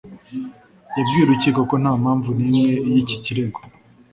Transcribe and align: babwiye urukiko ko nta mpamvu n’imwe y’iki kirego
babwiye 0.93 1.23
urukiko 1.23 1.59
ko 1.69 1.75
nta 1.81 1.91
mpamvu 2.01 2.29
n’imwe 2.37 2.73
y’iki 2.93 3.17
kirego 3.23 3.59